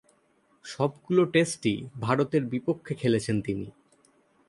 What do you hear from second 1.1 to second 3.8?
টেস্টই ভারতের বিপক্ষে খেলেছেন তিনি।